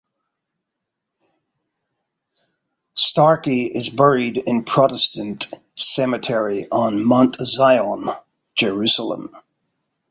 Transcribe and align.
Starkey 2.95 3.67
is 3.67 3.89
buried 3.89 4.35
in 4.37 4.63
Protestant 4.63 5.45
Cemetery 5.75 6.65
on 6.71 7.05
Mount 7.05 7.35
Zion, 7.35 8.09
Jerusalem. 8.55 9.35